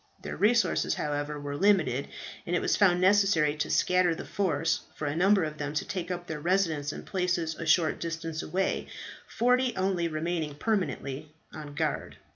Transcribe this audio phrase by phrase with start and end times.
[0.23, 2.07] Their resources, however, were limited,
[2.47, 5.75] and it was found necessary to scatter the force, and for a number of them
[5.75, 8.87] to take up their residence in places a short distance away,
[9.27, 12.17] forty only remaining permanently on guard.